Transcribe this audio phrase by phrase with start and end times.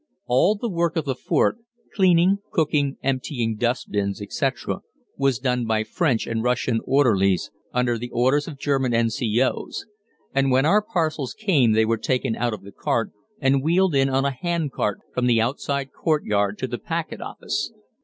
[0.25, 1.57] All the work of the fort
[1.93, 4.79] cleaning, cooking, emptying dust bins, etc.
[5.15, 9.85] was done by French and Russian orderlies under the orders of German N.C.O.'s,
[10.33, 14.09] and when our parcels came they were taken out of the cart and wheeled in
[14.09, 17.71] on a hand cart from the outside courtyard to the packet office.